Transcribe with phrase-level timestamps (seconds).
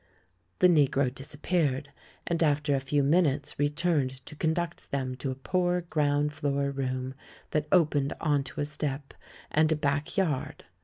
[0.57, 1.91] The negro disappeared,
[2.25, 6.71] and after a few min utes returned to conduct them to a poor, ground floor
[6.71, 7.13] room
[7.51, 9.13] that opened on to a stoep
[9.51, 10.65] and a back yard.